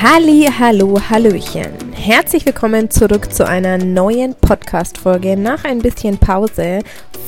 Halli, 0.00 0.48
hallo, 0.56 0.96
hallöchen. 1.10 1.72
Herzlich 1.92 2.46
willkommen 2.46 2.88
zurück 2.88 3.32
zu 3.32 3.44
einer 3.44 3.78
neuen 3.78 4.36
Podcast-Folge 4.36 5.36
nach 5.36 5.64
ein 5.64 5.80
bisschen 5.80 6.18
Pause 6.18 6.82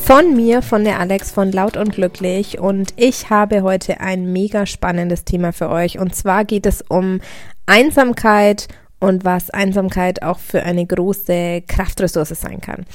von 0.05 0.37
mir, 0.37 0.63
von 0.63 0.85
der 0.85 1.01
Alex 1.01 1.33
von 1.33 1.51
Laut 1.51 1.77
und 1.77 1.93
Glücklich. 1.93 2.61
Und 2.61 2.95
ich 2.95 3.29
habe 3.29 3.63
heute 3.63 3.99
ein 3.99 4.33
mega 4.33 4.67
spannendes 4.67 5.25
Thema 5.25 5.53
für 5.53 5.69
euch. 5.69 5.99
Und 5.99 6.15
zwar 6.15 6.45
geht 6.45 6.65
es 6.65 6.81
um 6.89 7.21
Einsamkeit 7.67 8.69
und 9.01 9.25
was 9.25 9.51
Einsamkeit 9.51 10.23
auch 10.23 10.39
für 10.39 10.63
eine 10.63 10.87
große 10.87 11.63
Kraftressource 11.67 12.41
sein 12.41 12.61
kann. 12.61 12.87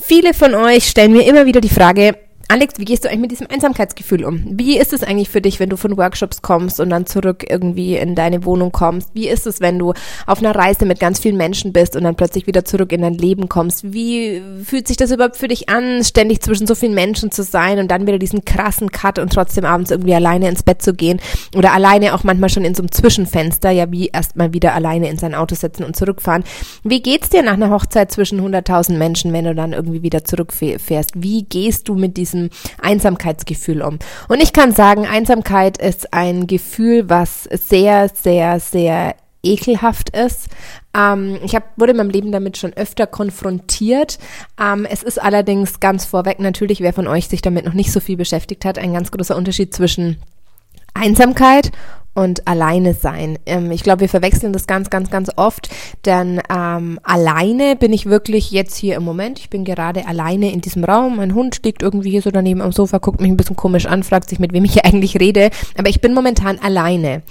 Viele 0.00 0.32
von 0.32 0.54
euch 0.54 0.84
stellen 0.84 1.12
mir 1.12 1.26
immer 1.26 1.44
wieder 1.44 1.60
die 1.60 1.68
Frage, 1.68 2.16
Alex, 2.50 2.78
wie 2.78 2.86
gehst 2.86 3.04
du 3.04 3.10
eigentlich 3.10 3.20
mit 3.20 3.30
diesem 3.30 3.46
Einsamkeitsgefühl 3.50 4.24
um? 4.24 4.42
Wie 4.58 4.78
ist 4.78 4.94
es 4.94 5.02
eigentlich 5.02 5.28
für 5.28 5.42
dich, 5.42 5.60
wenn 5.60 5.68
du 5.68 5.76
von 5.76 5.98
Workshops 5.98 6.40
kommst 6.40 6.80
und 6.80 6.88
dann 6.88 7.04
zurück 7.04 7.44
irgendwie 7.46 7.96
in 7.96 8.14
deine 8.14 8.46
Wohnung 8.46 8.72
kommst? 8.72 9.10
Wie 9.12 9.28
ist 9.28 9.46
es, 9.46 9.60
wenn 9.60 9.78
du 9.78 9.92
auf 10.26 10.38
einer 10.38 10.54
Reise 10.54 10.86
mit 10.86 10.98
ganz 10.98 11.20
vielen 11.20 11.36
Menschen 11.36 11.74
bist 11.74 11.94
und 11.94 12.04
dann 12.04 12.14
plötzlich 12.14 12.46
wieder 12.46 12.64
zurück 12.64 12.90
in 12.92 13.02
dein 13.02 13.12
Leben 13.12 13.50
kommst? 13.50 13.92
Wie 13.92 14.40
fühlt 14.64 14.88
sich 14.88 14.96
das 14.96 15.10
überhaupt 15.10 15.36
für 15.36 15.48
dich 15.48 15.68
an, 15.68 16.02
ständig 16.02 16.40
zwischen 16.40 16.66
so 16.66 16.74
vielen 16.74 16.94
Menschen 16.94 17.30
zu 17.30 17.42
sein 17.42 17.80
und 17.80 17.90
dann 17.90 18.06
wieder 18.06 18.18
diesen 18.18 18.42
krassen 18.46 18.90
Cut 18.90 19.18
und 19.18 19.30
trotzdem 19.30 19.66
abends 19.66 19.90
irgendwie 19.90 20.14
alleine 20.14 20.48
ins 20.48 20.62
Bett 20.62 20.80
zu 20.80 20.94
gehen 20.94 21.20
oder 21.54 21.74
alleine 21.74 22.14
auch 22.14 22.24
manchmal 22.24 22.48
schon 22.48 22.64
in 22.64 22.74
so 22.74 22.80
einem 22.80 22.92
Zwischenfenster, 22.92 23.72
ja, 23.72 23.92
wie 23.92 24.06
erstmal 24.06 24.54
wieder 24.54 24.72
alleine 24.72 25.10
in 25.10 25.18
sein 25.18 25.34
Auto 25.34 25.54
setzen 25.54 25.84
und 25.84 25.96
zurückfahren? 25.96 26.44
Wie 26.82 27.02
geht's 27.02 27.28
dir 27.28 27.42
nach 27.42 27.52
einer 27.52 27.68
Hochzeit 27.68 28.10
zwischen 28.10 28.40
100.000 28.40 28.96
Menschen, 28.96 29.34
wenn 29.34 29.44
du 29.44 29.54
dann 29.54 29.74
irgendwie 29.74 30.02
wieder 30.02 30.24
zurückfährst? 30.24 31.10
Wie 31.14 31.42
gehst 31.42 31.90
du 31.90 31.94
mit 31.94 32.16
diesem 32.16 32.37
diesem 32.38 32.50
Einsamkeitsgefühl 32.80 33.82
um. 33.82 33.98
Und 34.28 34.42
ich 34.42 34.52
kann 34.52 34.72
sagen, 34.72 35.06
Einsamkeit 35.06 35.78
ist 35.78 36.12
ein 36.12 36.46
Gefühl, 36.46 37.08
was 37.08 37.44
sehr, 37.44 38.08
sehr, 38.08 38.60
sehr 38.60 39.14
ekelhaft 39.42 40.10
ist. 40.10 40.48
Ähm, 40.96 41.38
ich 41.44 41.54
hab, 41.54 41.78
wurde 41.78 41.92
in 41.92 41.98
meinem 41.98 42.10
Leben 42.10 42.32
damit 42.32 42.56
schon 42.56 42.72
öfter 42.72 43.06
konfrontiert. 43.06 44.18
Ähm, 44.60 44.86
es 44.90 45.02
ist 45.02 45.22
allerdings 45.22 45.80
ganz 45.80 46.04
vorweg 46.04 46.40
natürlich, 46.40 46.80
wer 46.80 46.92
von 46.92 47.06
euch 47.06 47.28
sich 47.28 47.40
damit 47.40 47.64
noch 47.64 47.74
nicht 47.74 47.92
so 47.92 48.00
viel 48.00 48.16
beschäftigt 48.16 48.64
hat, 48.64 48.78
ein 48.78 48.92
ganz 48.92 49.10
großer 49.10 49.36
Unterschied 49.36 49.74
zwischen 49.74 50.16
Einsamkeit 50.94 51.70
und 52.18 52.48
alleine 52.48 52.94
sein. 52.94 53.38
Ähm, 53.46 53.70
ich 53.70 53.84
glaube, 53.84 54.00
wir 54.00 54.08
verwechseln 54.08 54.52
das 54.52 54.66
ganz, 54.66 54.90
ganz, 54.90 55.08
ganz 55.08 55.30
oft, 55.36 55.68
denn 56.04 56.42
ähm, 56.52 56.98
alleine 57.04 57.76
bin 57.76 57.92
ich 57.92 58.06
wirklich 58.06 58.50
jetzt 58.50 58.76
hier 58.76 58.96
im 58.96 59.04
Moment. 59.04 59.38
Ich 59.38 59.50
bin 59.50 59.64
gerade 59.64 60.04
alleine 60.04 60.50
in 60.50 60.60
diesem 60.60 60.82
Raum. 60.82 61.18
Mein 61.18 61.32
Hund 61.32 61.60
liegt 61.62 61.80
irgendwie 61.80 62.10
hier 62.10 62.22
so 62.22 62.32
daneben 62.32 62.60
am 62.60 62.72
Sofa, 62.72 62.98
guckt 62.98 63.20
mich 63.20 63.30
ein 63.30 63.36
bisschen 63.36 63.54
komisch 63.54 63.86
an, 63.86 64.02
fragt 64.02 64.30
sich, 64.30 64.40
mit 64.40 64.52
wem 64.52 64.64
ich 64.64 64.72
hier 64.72 64.84
eigentlich 64.84 65.20
rede. 65.20 65.50
Aber 65.76 65.90
ich 65.90 66.00
bin 66.00 66.12
momentan 66.12 66.58
alleine. 66.58 67.22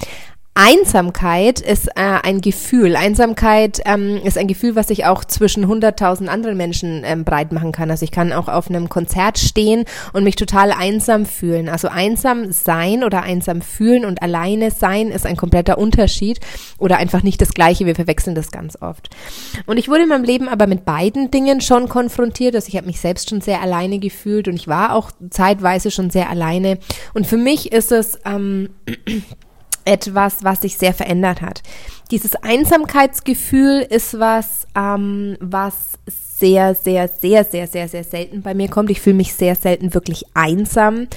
Einsamkeit 0.59 1.59
ist 1.59 1.87
äh, 1.89 2.01
ein 2.23 2.41
Gefühl. 2.41 2.95
Einsamkeit 2.95 3.79
ähm, 3.85 4.19
ist 4.23 4.39
ein 4.39 4.47
Gefühl, 4.47 4.75
was 4.75 4.87
sich 4.87 5.05
auch 5.05 5.23
zwischen 5.23 5.67
100.000 5.67 6.25
anderen 6.25 6.57
Menschen 6.57 7.03
ähm, 7.05 7.23
breit 7.23 7.51
machen 7.51 7.71
kann. 7.71 7.91
Also 7.91 8.03
ich 8.03 8.09
kann 8.09 8.33
auch 8.33 8.47
auf 8.47 8.67
einem 8.67 8.89
Konzert 8.89 9.37
stehen 9.37 9.85
und 10.13 10.23
mich 10.23 10.35
total 10.35 10.71
einsam 10.71 11.27
fühlen. 11.27 11.69
Also 11.69 11.89
einsam 11.89 12.51
sein 12.51 13.03
oder 13.03 13.21
einsam 13.21 13.61
fühlen 13.61 14.03
und 14.03 14.23
alleine 14.23 14.71
sein 14.71 15.09
ist 15.09 15.27
ein 15.27 15.37
kompletter 15.37 15.77
Unterschied 15.77 16.39
oder 16.79 16.97
einfach 16.97 17.21
nicht 17.21 17.39
das 17.39 17.53
Gleiche. 17.53 17.85
Wir 17.85 17.93
verwechseln 17.93 18.33
das 18.33 18.49
ganz 18.49 18.81
oft. 18.81 19.11
Und 19.67 19.77
ich 19.77 19.89
wurde 19.89 20.03
in 20.03 20.09
meinem 20.09 20.23
Leben 20.23 20.49
aber 20.49 20.65
mit 20.65 20.85
beiden 20.85 21.29
Dingen 21.29 21.61
schon 21.61 21.87
konfrontiert. 21.87 22.55
Also 22.55 22.69
ich 22.69 22.77
habe 22.77 22.87
mich 22.87 22.99
selbst 22.99 23.29
schon 23.29 23.41
sehr 23.41 23.61
alleine 23.61 23.99
gefühlt 23.99 24.47
und 24.47 24.55
ich 24.55 24.67
war 24.67 24.95
auch 24.95 25.11
zeitweise 25.29 25.91
schon 25.91 26.09
sehr 26.09 26.31
alleine. 26.31 26.79
Und 27.13 27.27
für 27.27 27.37
mich 27.37 27.71
ist 27.71 27.91
es 27.91 28.17
ähm, 28.25 28.69
etwas, 29.87 30.43
was 30.43 30.61
sich 30.61 30.77
sehr 30.77 30.93
verändert 30.93 31.41
hat. 31.41 31.63
Dieses 32.11 32.35
Einsamkeitsgefühl 32.35 33.85
ist 33.89 34.19
was, 34.19 34.67
ähm, 34.75 35.37
was 35.39 35.73
sehr, 36.05 36.75
sehr, 36.75 37.07
sehr, 37.07 37.43
sehr, 37.43 37.67
sehr, 37.67 37.87
sehr 37.87 38.03
selten 38.03 38.41
bei 38.41 38.53
mir 38.53 38.69
kommt. 38.69 38.91
Ich 38.91 39.01
fühle 39.01 39.15
mich 39.15 39.33
sehr 39.33 39.55
selten 39.55 39.93
wirklich 39.93 40.25
einsam, 40.35 41.07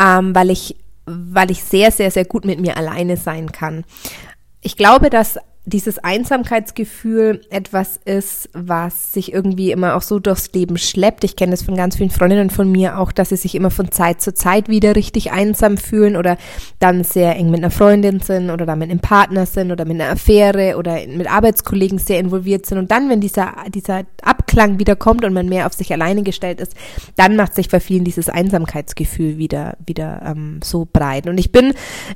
ähm, 0.00 0.34
weil 0.34 0.50
ich, 0.50 0.76
weil 1.04 1.50
ich 1.50 1.62
sehr, 1.62 1.90
sehr, 1.90 2.10
sehr 2.10 2.24
gut 2.24 2.44
mit 2.44 2.60
mir 2.60 2.76
alleine 2.76 3.16
sein 3.16 3.52
kann. 3.52 3.84
Ich 4.62 4.76
glaube, 4.76 5.10
dass 5.10 5.38
dieses 5.64 6.00
Einsamkeitsgefühl 6.00 7.42
etwas 7.48 8.00
ist, 8.04 8.48
was 8.52 9.12
sich 9.12 9.32
irgendwie 9.32 9.70
immer 9.70 9.94
auch 9.94 10.02
so 10.02 10.18
durchs 10.18 10.52
Leben 10.52 10.76
schleppt. 10.76 11.22
Ich 11.22 11.36
kenne 11.36 11.52
das 11.52 11.62
von 11.62 11.76
ganz 11.76 11.96
vielen 11.96 12.10
Freundinnen 12.10 12.50
von 12.50 12.70
mir 12.70 12.98
auch, 12.98 13.12
dass 13.12 13.28
sie 13.28 13.36
sich 13.36 13.54
immer 13.54 13.70
von 13.70 13.92
Zeit 13.92 14.20
zu 14.20 14.34
Zeit 14.34 14.68
wieder 14.68 14.96
richtig 14.96 15.30
einsam 15.30 15.76
fühlen 15.76 16.16
oder 16.16 16.36
dann 16.80 17.04
sehr 17.04 17.36
eng 17.36 17.50
mit 17.50 17.60
einer 17.60 17.70
Freundin 17.70 18.18
sind 18.18 18.50
oder 18.50 18.66
dann 18.66 18.80
mit 18.80 18.90
einem 18.90 18.98
Partner 18.98 19.46
sind 19.46 19.70
oder 19.70 19.84
mit 19.84 20.00
einer 20.00 20.10
Affäre 20.10 20.76
oder 20.76 20.98
mit 21.06 21.30
Arbeitskollegen 21.30 21.98
sehr 21.98 22.18
involviert 22.18 22.66
sind. 22.66 22.78
Und 22.78 22.90
dann, 22.90 23.08
wenn 23.08 23.20
dieser, 23.20 23.54
dieser 23.68 24.02
Abklang 24.22 24.80
wieder 24.80 24.96
kommt 24.96 25.24
und 25.24 25.32
man 25.32 25.48
mehr 25.48 25.66
auf 25.66 25.74
sich 25.74 25.92
alleine 25.92 26.24
gestellt 26.24 26.60
ist, 26.60 26.74
dann 27.16 27.36
macht 27.36 27.54
sich 27.54 27.68
bei 27.68 27.78
vielen 27.78 28.02
dieses 28.02 28.28
Einsamkeitsgefühl 28.28 29.38
wieder, 29.38 29.76
wieder 29.86 30.22
ähm, 30.26 30.58
so 30.64 30.88
breit. 30.92 31.28
Und 31.28 31.38
ich 31.38 31.52
bin 31.52 31.72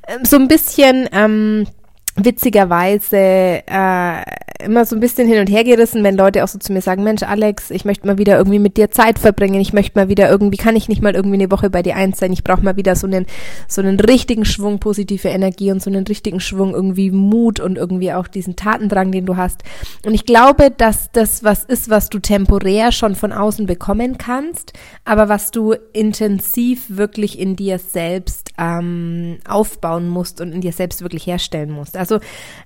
ähm, 0.08 0.24
so 0.24 0.36
ein 0.36 0.48
bisschen, 0.48 1.08
ähm, 1.12 1.66
witzigerweise 2.16 3.62
äh, 3.66 4.22
immer 4.60 4.84
so 4.84 4.96
ein 4.96 5.00
bisschen 5.00 5.28
hin 5.28 5.40
und 5.40 5.48
her 5.48 5.64
gerissen, 5.64 6.02
wenn 6.04 6.16
Leute 6.16 6.44
auch 6.44 6.48
so 6.48 6.58
zu 6.58 6.72
mir 6.72 6.80
sagen, 6.80 7.04
Mensch, 7.04 7.22
Alex, 7.22 7.70
ich 7.70 7.84
möchte 7.84 8.06
mal 8.06 8.18
wieder 8.18 8.36
irgendwie 8.36 8.58
mit 8.58 8.76
dir 8.76 8.90
Zeit 8.90 9.18
verbringen, 9.18 9.60
ich 9.60 9.72
möchte 9.72 9.98
mal 9.98 10.08
wieder 10.08 10.30
irgendwie, 10.30 10.56
kann 10.56 10.76
ich 10.76 10.88
nicht 10.88 11.02
mal 11.02 11.14
irgendwie 11.14 11.36
eine 11.36 11.50
Woche 11.50 11.70
bei 11.70 11.82
dir 11.82 11.96
eins 11.96 12.18
sein, 12.18 12.32
ich 12.32 12.44
brauche 12.44 12.62
mal 12.62 12.76
wieder 12.76 12.96
so 12.96 13.06
einen, 13.06 13.26
so 13.68 13.80
einen 13.80 14.00
richtigen 14.00 14.44
Schwung 14.44 14.78
positive 14.78 15.28
Energie 15.28 15.70
und 15.70 15.82
so 15.82 15.90
einen 15.90 16.06
richtigen 16.06 16.40
Schwung 16.40 16.74
irgendwie 16.74 17.10
Mut 17.10 17.60
und 17.60 17.76
irgendwie 17.76 18.12
auch 18.12 18.28
diesen 18.28 18.56
Tatendrang, 18.56 19.12
den 19.12 19.26
du 19.26 19.36
hast. 19.36 19.62
Und 20.04 20.14
ich 20.14 20.26
glaube, 20.26 20.70
dass 20.70 21.10
das 21.12 21.44
was 21.44 21.64
ist, 21.64 21.90
was 21.90 22.08
du 22.08 22.18
temporär 22.18 22.92
schon 22.92 23.14
von 23.14 23.32
außen 23.32 23.66
bekommen 23.66 24.18
kannst, 24.18 24.72
aber 25.04 25.28
was 25.28 25.50
du 25.50 25.74
intensiv 25.92 26.84
wirklich 26.88 27.38
in 27.38 27.56
dir 27.56 27.78
selbst 27.78 28.52
ähm, 28.58 29.38
aufbauen 29.46 30.08
musst 30.08 30.40
und 30.40 30.52
in 30.52 30.60
dir 30.60 30.72
selbst 30.72 31.02
wirklich 31.02 31.26
herstellen 31.26 31.70
musst. 31.70 31.96
Also 31.96 32.20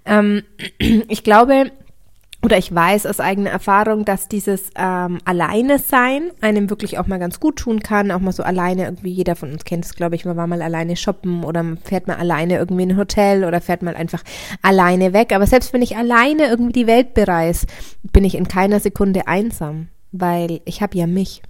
ähm, 0.05 0.43
ich 1.09 1.25
glaube, 1.25 1.71
oder 2.43 2.57
ich 2.57 2.75
weiß 2.75 3.05
aus 3.05 3.21
eigener 3.21 3.51
Erfahrung, 3.51 4.05
dass 4.07 4.27
dieses 4.27 4.71
ähm, 4.77 5.19
Alleine 5.25 5.79
sein 5.79 6.31
einem 6.41 6.71
wirklich 6.71 6.99
auch 6.99 7.07
mal 7.07 7.19
ganz 7.19 7.39
gut 7.39 7.57
tun 7.57 7.81
kann. 7.81 8.11
Auch 8.11 8.21
mal 8.21 8.33
so 8.33 8.43
alleine, 8.43 8.85
irgendwie 8.85 9.11
jeder 9.11 9.37
von 9.37 9.53
uns 9.53 9.65
kennt 9.65 9.85
es, 9.85 9.95
glaube 9.95 10.15
ich, 10.15 10.25
man 10.25 10.37
war 10.37 10.47
mal 10.47 10.63
alleine 10.63 10.97
shoppen 10.97 11.45
oder 11.45 11.65
fährt 11.85 12.07
mal 12.07 12.17
alleine 12.17 12.57
irgendwie 12.57 12.85
in 12.85 12.93
ein 12.93 12.97
Hotel 12.97 13.45
oder 13.45 13.61
fährt 13.61 13.83
mal 13.83 13.95
einfach 13.95 14.23
alleine 14.63 15.13
weg. 15.13 15.35
Aber 15.35 15.47
selbst 15.47 15.75
wenn 15.75 15.83
ich 15.83 15.97
alleine 15.99 16.49
irgendwie 16.49 16.73
die 16.73 16.87
Welt 16.87 17.13
bereise, 17.13 17.67
bin 18.13 18.25
ich 18.25 18.35
in 18.35 18.49
keiner 18.49 18.81
Sekunde 18.81 19.27
einsam, 19.27 19.89
weil 20.13 20.61
ich 20.65 20.81
habe 20.81 20.97
ja 20.97 21.07
mich. 21.07 21.43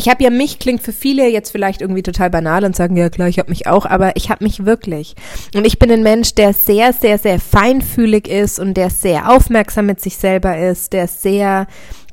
Ich 0.00 0.08
habe 0.08 0.24
ja 0.24 0.30
mich, 0.30 0.58
klingt 0.58 0.80
für 0.80 0.94
viele 0.94 1.28
jetzt 1.28 1.50
vielleicht 1.50 1.82
irgendwie 1.82 2.02
total 2.02 2.30
banal 2.30 2.64
und 2.64 2.74
sagen, 2.74 2.96
ja 2.96 3.10
klar, 3.10 3.28
ich 3.28 3.38
habe 3.38 3.50
mich 3.50 3.66
auch, 3.66 3.84
aber 3.84 4.16
ich 4.16 4.30
habe 4.30 4.42
mich 4.42 4.64
wirklich. 4.64 5.14
Und 5.54 5.66
ich 5.66 5.78
bin 5.78 5.92
ein 5.92 6.02
Mensch, 6.02 6.34
der 6.34 6.54
sehr, 6.54 6.94
sehr, 6.94 7.18
sehr 7.18 7.38
feinfühlig 7.38 8.26
ist 8.26 8.58
und 8.58 8.78
der 8.78 8.88
sehr 8.88 9.30
aufmerksam 9.30 9.84
mit 9.84 10.00
sich 10.00 10.16
selber 10.16 10.56
ist, 10.56 10.94
der 10.94 11.06
sehr 11.06 11.66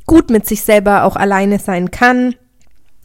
gut 0.06 0.30
mit 0.30 0.46
sich 0.46 0.64
selber 0.64 1.06
auch 1.06 1.16
alleine 1.16 1.60
sein 1.60 1.90
kann 1.90 2.36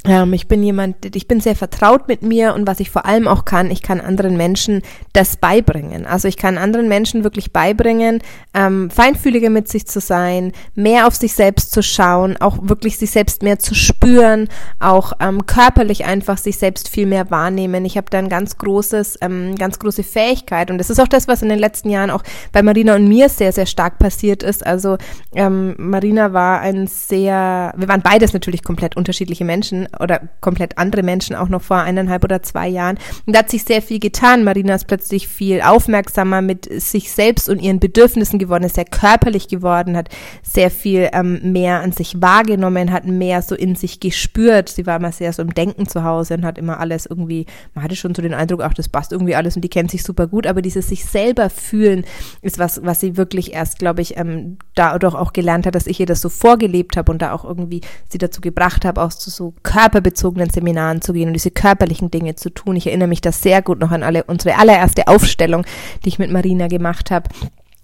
ähm, 0.05 0.33
ich 0.33 0.49
bin 0.49 0.63
jemand, 0.63 1.15
ich 1.15 1.29
bin 1.29 1.41
sehr 1.41 1.55
vertraut 1.55 2.09
mit 2.09 2.23
mir 2.23 2.55
und 2.55 2.67
was 2.67 2.81
ich 2.81 2.91
vor 2.91 3.07
allem 3.07 3.29
auch 3.29 3.45
kann, 3.45 3.71
ich 3.71 3.83
kann 3.83 4.01
anderen 4.01 4.37
Menschen 4.37 4.83
das 5.13 5.37
beibringen. 5.37 6.07
Also 6.07 6.27
ich 6.27 6.37
kann 6.37 6.59
anderen 6.59 6.89
Menschen 6.89 7.23
wirklich 7.23 7.53
beibringen, 7.53 8.21
ähm, 8.53 8.91
feinfühliger 8.91 9.51
mit 9.51 9.69
sich 9.69 9.87
zu 9.87 10.01
sein, 10.01 10.53
mehr 10.75 11.07
auf 11.07 11.15
sich 11.15 11.35
selbst 11.35 11.73
zu 11.73 11.83
schauen, 11.83 12.37
auch 12.39 12.59
wirklich 12.63 12.99
sich 12.99 13.13
selbst 13.13 13.43
mehr 13.43 13.61
zu 13.61 13.75
spüren, 13.75 14.49
auch 14.81 15.13
ähm, 15.21 15.47
körperlich 15.47 16.05
einfach 16.05 16.39
sich 16.39 16.59
selbst 16.59 16.89
viel 16.89 17.07
mehr 17.07 17.31
wahrnehmen. 17.31 17.85
Ich 17.85 17.97
habe 17.97 18.11
da 18.11 18.19
ein 18.19 18.29
ganz 18.29 18.59
großes, 18.59 19.19
ähm, 19.21 19.55
ganz 19.55 19.79
große 19.79 20.03
Fähigkeit 20.03 20.71
und 20.71 20.79
das 20.79 20.91
ist 20.91 21.01
auch 21.01 21.09
das, 21.09 21.29
was 21.29 21.43
in 21.43 21.49
den 21.49 21.61
letzten 21.61 21.91
Jahren 21.91 22.11
auch 22.11 22.25
bei 22.51 22.63
Marina 22.63 22.97
und 22.97 23.07
mir 23.07 23.29
sehr, 23.29 23.53
sehr 23.53 23.67
stark 23.67 24.01
passiert 24.01 24.43
ist. 24.43 24.67
Also 24.67 24.99
ähm, 25.35 25.75
Marina 25.79 26.33
war 26.33 26.61
ein 26.61 26.89
sehr, 26.89 27.73
wir 27.77 27.89
waren 27.89 28.03
beides 28.03 28.33
natürlich 28.33 28.65
komplett 28.65 28.97
unterschiedliche 28.97 29.45
Menschen 29.45 29.87
oder 30.01 30.21
komplett 30.41 30.79
andere 30.79 31.03
Menschen 31.03 31.37
auch 31.37 31.49
noch 31.49 31.63
vor 31.63 31.79
eineinhalb 31.79 32.25
oder 32.25 32.43
zwei 32.43 32.69
Jahren. 32.69 32.99
Und 33.27 33.35
da 33.35 33.41
hat 33.41 33.51
sich 33.51 33.65
sehr 33.65 33.83
viel 33.83 33.99
getan. 33.99 34.45
Marina 34.45 34.75
ist 34.75 34.87
plötzlich 34.87 35.29
viel 35.29 35.61
aufmerksamer 35.61 36.43
mit 36.43 36.69
sich 36.81 37.13
selbst 37.13 37.49
und 37.49 37.61
ihren 37.61 37.81
Bedürfnissen 37.81 38.39
geworden, 38.39 38.65
ist 38.65 38.77
sehr 38.77 38.85
körperlich 38.85 39.49
geworden, 39.49 39.97
hat 39.97 40.09
sehr 40.43 40.71
viel 40.71 41.09
ähm, 41.13 41.53
mehr 41.53 41.81
an 41.81 41.93
sich 41.93 42.21
wahrgenommen, 42.21 42.93
hat 42.93 43.07
mehr 43.07 43.43
so 43.43 43.55
in 43.55 43.75
sich 43.75 44.01
gespürt. 44.01 44.69
Sie 44.69 44.87
war 44.87 44.97
immer 44.97 45.13
sehr 45.13 45.33
so 45.33 45.43
im 45.43 45.55
Denken 45.55 45.87
zu 45.87 46.05
Hause 46.05 46.35
und 46.35 46.45
hat 46.45 46.59
immer 46.59 46.81
alles 46.81 47.07
irgendwie, 47.07 47.47
man 47.75 47.85
hatte 47.85 47.97
schon 47.97 48.15
so 48.15 48.23
den 48.23 48.35
Eindruck, 48.35 48.63
ach, 48.63 48.75
das 48.75 48.89
passt 48.89 49.13
irgendwie 49.13 49.35
alles 49.35 49.57
und 49.57 49.63
die 49.63 49.69
kennt 49.69 49.91
sich 49.91 50.03
super 50.03 50.27
gut, 50.27 50.47
aber 50.47 50.63
dieses 50.63 50.89
sich 50.89 51.05
selber 51.05 51.51
fühlen 51.51 52.05
ist 52.41 52.59
was, 52.59 52.85
was 52.85 53.01
sie 53.01 53.17
wirklich 53.17 53.53
erst, 53.53 53.79
glaube 53.79 54.03
ich, 54.03 54.17
ähm, 54.17 54.59
dadurch 54.75 55.15
auch 55.15 55.33
gelernt 55.33 55.67
hat, 55.67 55.75
dass 55.75 55.87
ich 55.87 56.01
ihr 56.01 56.07
das 56.07 56.21
so 56.21 56.29
vorgelebt 56.29 56.97
habe 56.97 57.13
und 57.13 57.21
da 57.23 57.33
auch 57.33 57.45
irgendwie 57.45 57.81
sie 58.09 58.19
dazu 58.19 58.41
gebracht 58.41 58.85
habe, 58.85 59.03
auch 59.03 59.11
so, 59.11 59.31
so 59.31 59.55
körperlich 59.63 59.82
körperbezogenen 59.83 60.51
Seminaren 60.51 61.03
zu 61.03 61.13
gehen 61.13 61.29
und 61.29 61.35
diese 61.35 61.51
körperlichen 61.51 62.11
Dinge 62.11 62.37
zu 62.37 62.51
tun. 62.51 62.77
Ich 62.77 62.87
erinnere 62.87 63.09
mich 63.09 63.21
da 63.21 63.33
sehr 63.33 63.63
gut 63.63 63.81
noch 63.81 63.91
an 63.91 64.03
alle 64.03 64.25
unsere 64.25 64.57
allererste 64.57 65.09
Aufstellung, 65.09 65.65
die 66.05 66.09
ich 66.09 66.19
mit 66.19 66.31
Marina 66.31 66.69
gemacht 66.69 67.11
habe 67.11 67.29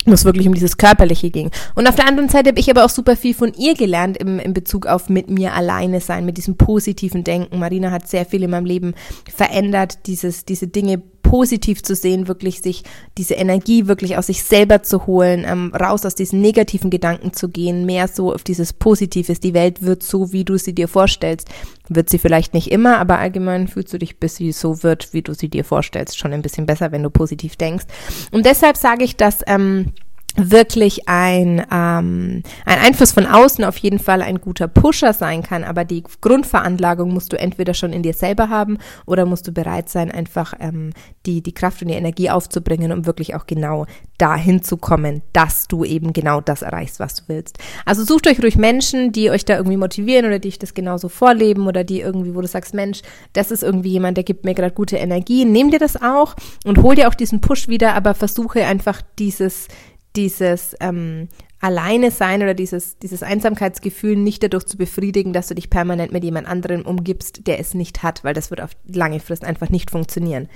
wo 0.04 0.14
es 0.14 0.24
wirklich 0.24 0.46
um 0.46 0.54
dieses 0.54 0.78
Körperliche 0.78 1.28
ging. 1.28 1.50
Und 1.74 1.86
auf 1.86 1.96
der 1.96 2.06
anderen 2.06 2.30
Seite 2.30 2.48
habe 2.48 2.60
ich 2.60 2.70
aber 2.70 2.86
auch 2.86 2.88
super 2.88 3.14
viel 3.14 3.34
von 3.34 3.52
ihr 3.52 3.74
gelernt 3.74 4.16
im, 4.16 4.38
in 4.38 4.54
Bezug 4.54 4.86
auf 4.86 5.10
mit 5.10 5.28
mir 5.28 5.52
alleine 5.52 6.00
sein, 6.00 6.24
mit 6.24 6.38
diesem 6.38 6.56
positiven 6.56 7.24
Denken. 7.24 7.58
Marina 7.58 7.90
hat 7.90 8.08
sehr 8.08 8.24
viel 8.24 8.42
in 8.42 8.50
meinem 8.50 8.64
Leben 8.64 8.94
verändert, 9.30 10.06
dieses, 10.06 10.46
diese 10.46 10.66
Dinge 10.66 11.02
positiv 11.28 11.82
zu 11.82 11.94
sehen, 11.94 12.26
wirklich 12.26 12.60
sich 12.60 12.84
diese 13.18 13.34
Energie 13.34 13.86
wirklich 13.86 14.16
aus 14.16 14.26
sich 14.26 14.42
selber 14.42 14.82
zu 14.82 15.06
holen, 15.06 15.44
ähm, 15.46 15.72
raus 15.74 16.06
aus 16.06 16.14
diesen 16.14 16.40
negativen 16.40 16.88
Gedanken 16.88 17.34
zu 17.34 17.50
gehen, 17.50 17.84
mehr 17.84 18.08
so 18.08 18.32
auf 18.32 18.44
dieses 18.44 18.72
Positives. 18.72 19.38
Die 19.38 19.52
Welt 19.52 19.82
wird 19.82 20.02
so, 20.02 20.32
wie 20.32 20.44
du 20.44 20.56
sie 20.56 20.74
dir 20.74 20.88
vorstellst. 20.88 21.48
Wird 21.90 22.08
sie 22.08 22.18
vielleicht 22.18 22.54
nicht 22.54 22.70
immer, 22.70 22.98
aber 22.98 23.18
allgemein 23.18 23.68
fühlst 23.68 23.92
du 23.92 23.98
dich, 23.98 24.18
bis 24.18 24.36
sie 24.36 24.52
so 24.52 24.82
wird, 24.82 25.12
wie 25.12 25.22
du 25.22 25.34
sie 25.34 25.48
dir 25.48 25.64
vorstellst, 25.64 26.18
schon 26.18 26.32
ein 26.32 26.42
bisschen 26.42 26.66
besser, 26.66 26.92
wenn 26.92 27.02
du 27.02 27.10
positiv 27.10 27.56
denkst. 27.56 27.84
Und 28.30 28.46
deshalb 28.46 28.76
sage 28.76 29.04
ich, 29.04 29.16
dass 29.16 29.42
ähm, 29.46 29.92
wirklich 30.36 31.08
ein, 31.08 31.66
ähm, 31.72 32.42
ein 32.64 32.78
Einfluss 32.78 33.12
von 33.12 33.26
außen 33.26 33.64
auf 33.64 33.76
jeden 33.78 33.98
Fall 33.98 34.22
ein 34.22 34.40
guter 34.40 34.68
Pusher 34.68 35.12
sein 35.12 35.42
kann, 35.42 35.64
aber 35.64 35.84
die 35.84 36.04
Grundveranlagung 36.20 37.12
musst 37.12 37.32
du 37.32 37.38
entweder 37.38 37.74
schon 37.74 37.92
in 37.92 38.02
dir 38.02 38.14
selber 38.14 38.48
haben 38.48 38.78
oder 39.06 39.26
musst 39.26 39.48
du 39.48 39.52
bereit 39.52 39.88
sein, 39.88 40.10
einfach 40.10 40.54
ähm, 40.60 40.92
die, 41.26 41.42
die 41.42 41.52
Kraft 41.52 41.82
und 41.82 41.88
die 41.88 41.94
Energie 41.94 42.30
aufzubringen, 42.30 42.92
um 42.92 43.06
wirklich 43.06 43.34
auch 43.34 43.46
genau 43.46 43.86
dahin 44.16 44.62
zu 44.62 44.76
kommen, 44.76 45.22
dass 45.32 45.66
du 45.68 45.84
eben 45.84 46.12
genau 46.12 46.40
das 46.40 46.62
erreichst, 46.62 47.00
was 47.00 47.14
du 47.14 47.22
willst. 47.26 47.58
Also 47.84 48.04
sucht 48.04 48.26
euch 48.26 48.42
ruhig 48.42 48.56
Menschen, 48.56 49.12
die 49.12 49.30
euch 49.30 49.44
da 49.44 49.56
irgendwie 49.56 49.76
motivieren 49.76 50.26
oder 50.26 50.38
die 50.38 50.48
euch 50.48 50.58
das 50.58 50.74
genauso 50.74 51.08
vorleben 51.08 51.66
oder 51.66 51.84
die 51.84 52.00
irgendwie, 52.00 52.34
wo 52.34 52.40
du 52.40 52.48
sagst, 52.48 52.74
Mensch, 52.74 53.02
das 53.32 53.50
ist 53.50 53.62
irgendwie 53.62 53.90
jemand, 53.90 54.16
der 54.16 54.24
gibt 54.24 54.44
mir 54.44 54.54
gerade 54.54 54.74
gute 54.74 54.96
Energie. 54.96 55.44
Nehm 55.44 55.70
dir 55.70 55.78
das 55.78 56.00
auch 56.00 56.34
und 56.64 56.78
hol 56.78 56.94
dir 56.94 57.08
auch 57.08 57.14
diesen 57.14 57.40
Push 57.40 57.68
wieder, 57.68 57.94
aber 57.94 58.14
versuche 58.14 58.64
einfach 58.64 59.02
dieses 59.18 59.68
dieses 60.18 60.76
ähm, 60.80 61.28
Alleine 61.60 62.10
sein 62.10 62.42
oder 62.42 62.54
dieses, 62.54 62.98
dieses 62.98 63.22
Einsamkeitsgefühl 63.22 64.16
nicht 64.16 64.42
dadurch 64.42 64.66
zu 64.66 64.76
befriedigen, 64.76 65.32
dass 65.32 65.48
du 65.48 65.54
dich 65.54 65.70
permanent 65.70 66.12
mit 66.12 66.22
jemand 66.22 66.46
anderem 66.46 66.82
umgibst, 66.82 67.46
der 67.46 67.58
es 67.58 67.74
nicht 67.74 68.02
hat, 68.02 68.22
weil 68.22 68.34
das 68.34 68.50
wird 68.50 68.60
auf 68.60 68.70
lange 68.86 69.20
Frist 69.20 69.44
einfach 69.44 69.68
nicht 69.70 69.90
funktionieren. 69.90 70.48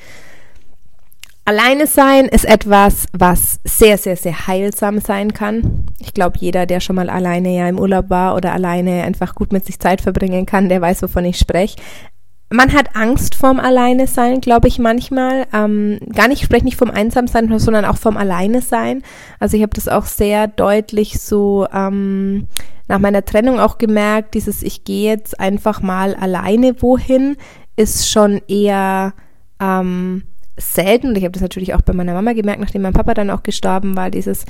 Alleine 1.45 1.89
sein 1.89 2.27
ist 2.27 2.45
etwas, 2.45 3.07
was 3.13 3.59
sehr, 3.65 3.99
sehr, 3.99 4.17
sehr 4.17 4.47
heilsam 4.47 5.01
sein 5.01 5.33
kann. 5.33 5.87
Ich 5.99 6.15
glaube, 6.15 6.39
jeder, 6.39 6.67
der 6.67 6.79
schon 6.79 6.95
mal 6.95 7.11
alleine 7.11 7.57
ja 7.57 7.69
im 7.69 7.81
Urlaub 7.81 8.11
war 8.11 8.37
oder 8.37 8.53
alleine 8.53 9.03
einfach 9.03 9.35
gut 9.35 9.53
mit 9.53 9.67
sich 9.67 9.81
Zeit 9.81 10.01
verbringen 10.01 10.47
kann, 10.47 10.69
der 10.69 10.81
weiß, 10.81 11.03
wovon 11.03 11.25
ich 11.25 11.39
spreche 11.39 11.77
man 12.53 12.73
hat 12.73 12.95
Angst 12.97 13.35
vorm 13.35 13.61
Alleine 13.61 14.07
sein, 14.07 14.41
glaube 14.41 14.69
ich 14.69 14.79
manchmal. 14.79 15.47
Ähm, 15.53 15.99
gar 16.15 16.29
nicht, 16.29 16.41
ich 16.41 16.45
spreche 16.47 16.65
nicht 16.65 16.77
vom 16.77 16.91
Einsamsein, 16.91 17.59
sondern 17.59 17.85
auch 17.85 17.97
vom 17.97 18.17
Alleine 18.17 18.63
sein. 18.63 19.03
Also 19.39 19.57
ich 19.57 19.63
habe 19.63 19.75
das 19.75 19.89
auch 19.89 20.05
sehr 20.05 20.49
deutlich 20.49 21.21
so 21.21 21.67
ähm, 21.73 22.49
nach 22.89 22.99
meiner 22.99 23.25
Trennung 23.25 23.59
auch 23.59 23.79
gemerkt, 23.79 24.35
dieses 24.35 24.63
ich 24.63 24.85
gehe 24.85 25.11
jetzt 25.11 25.41
einfach 25.41 25.83
mal 25.83 26.15
alleine 26.15 26.83
wohin, 26.83 27.37
ist 27.77 28.11
schon 28.11 28.41
eher 28.49 29.15
ähm, 29.61 30.25
selten, 30.57 31.09
und 31.09 31.19
ich 31.19 31.25
habe 31.25 31.33
das 31.33 31.43
natürlich 31.43 31.75
auch 31.75 31.81
bei 31.81 31.93
meiner 31.93 32.13
Mama 32.13 32.35
gemerkt, 32.35 32.61
nachdem 32.61 32.83
mein 32.83 32.93
Papa 32.93 33.15
dann 33.15 33.31
auch 33.31 33.43
gestorben 33.43 33.97
war, 33.97 34.11
dieses, 34.11 34.45